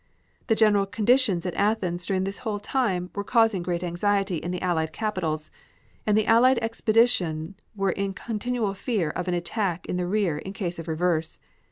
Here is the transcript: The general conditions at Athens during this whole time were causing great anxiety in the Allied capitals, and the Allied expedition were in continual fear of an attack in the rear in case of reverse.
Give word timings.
The 0.47 0.55
general 0.55 0.87
conditions 0.87 1.45
at 1.45 1.53
Athens 1.53 2.07
during 2.07 2.23
this 2.23 2.39
whole 2.39 2.57
time 2.59 3.11
were 3.13 3.23
causing 3.23 3.61
great 3.61 3.83
anxiety 3.83 4.37
in 4.37 4.49
the 4.49 4.59
Allied 4.63 4.93
capitals, 4.93 5.51
and 6.07 6.17
the 6.17 6.25
Allied 6.25 6.57
expedition 6.57 7.53
were 7.75 7.91
in 7.91 8.15
continual 8.15 8.73
fear 8.73 9.11
of 9.11 9.27
an 9.27 9.35
attack 9.35 9.85
in 9.85 9.97
the 9.97 10.07
rear 10.07 10.39
in 10.39 10.53
case 10.53 10.79
of 10.79 10.87
reverse. 10.87 11.37